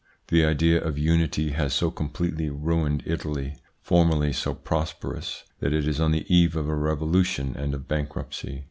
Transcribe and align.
The 0.29 0.43
idea 0.43 0.83
of 0.83 0.97
unity 0.97 1.49
has 1.51 1.75
so 1.75 1.91
completely 1.91 2.49
ruined 2.49 3.03
Italy, 3.05 3.57
formerly 3.83 4.33
so 4.33 4.55
prosperous, 4.55 5.43
that 5.59 5.73
it 5.73 5.87
is 5.87 5.99
on 5.99 6.09
the 6.11 6.25
eve 6.27 6.55
of 6.55 6.67
a 6.67 6.75
revolution 6.75 7.55
and 7.55 7.75
of 7.75 7.87
bankruptcy. 7.87 8.59